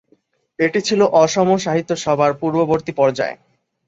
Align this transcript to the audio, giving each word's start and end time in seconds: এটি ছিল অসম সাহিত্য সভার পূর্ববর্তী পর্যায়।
এটি 0.59 0.79
ছিল 0.87 1.01
অসম 1.21 1.49
সাহিত্য 1.57 1.91
সভার 2.03 2.31
পূর্ববর্তী 2.41 2.91
পর্যায়। 2.97 3.35